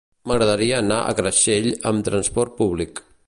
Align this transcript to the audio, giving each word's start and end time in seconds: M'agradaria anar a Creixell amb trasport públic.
M'agradaria 0.29 0.79
anar 0.83 0.97
a 1.03 1.13
Creixell 1.19 1.69
amb 1.91 2.09
trasport 2.09 2.57
públic. 2.63 3.05